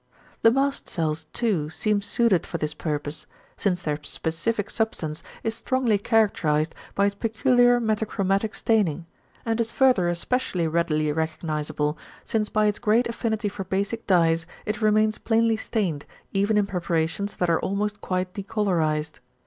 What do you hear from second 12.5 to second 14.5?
its great affinity for basic dyes